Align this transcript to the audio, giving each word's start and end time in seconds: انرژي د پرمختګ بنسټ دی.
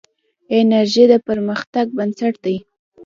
انرژي 0.55 1.05
د 1.11 1.13
پرمختګ 1.27 1.85
بنسټ 1.97 2.33
دی. 2.45 2.55